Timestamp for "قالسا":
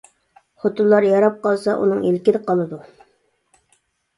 1.43-1.75